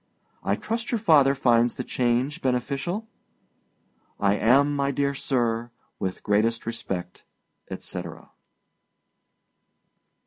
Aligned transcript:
I 0.43 0.55
trust 0.55 0.91
your 0.91 0.97
father 0.97 1.35
finds 1.35 1.75
the 1.75 1.83
change 1.83 2.41
beneficial? 2.41 3.07
I 4.19 4.33
am, 4.33 4.75
my 4.75 4.89
dear 4.89 5.13
sir, 5.13 5.69
with 5.99 6.23
great 6.23 6.65
respect, 6.65 7.23
etc. 7.69 8.19
II. 8.23 8.27